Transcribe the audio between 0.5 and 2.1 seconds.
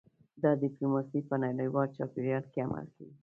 ډیپلوماسي په نړیوال